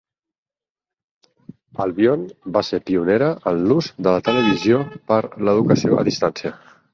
Albion 1.85 2.23
va 2.55 2.63
ser 2.69 2.79
pionera 2.87 3.27
en 3.53 3.61
l'ús 3.73 3.91
de 4.09 4.15
la 4.17 4.25
televisió 4.31 4.81
per 5.13 5.21
a 5.21 5.47
l'educació 5.51 6.01
a 6.01 6.09
distància. 6.11 6.57